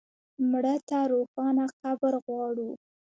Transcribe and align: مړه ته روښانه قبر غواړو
مړه 0.51 0.75
ته 0.87 0.99
روښانه 1.11 1.65
قبر 1.81 2.13
غواړو 2.25 2.69